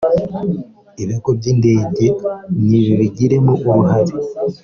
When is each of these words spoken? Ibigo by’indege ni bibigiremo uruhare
Ibigo 1.03 1.29
by’indege 1.37 2.05
ni 2.67 2.77
bibigiremo 2.85 3.53
uruhare 3.67 4.13